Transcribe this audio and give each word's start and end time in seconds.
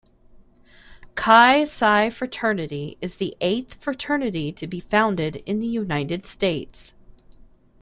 Chi 1.13 1.63
Psi 1.63 2.09
Fraternity 2.09 2.97
is 3.01 3.17
the 3.17 3.37
eighth 3.39 3.75
fraternity 3.75 4.51
to 4.51 4.65
be 4.65 4.79
founded 4.79 5.43
in 5.45 5.59
the 5.59 5.67
United 5.67 6.25
States. 6.25 6.95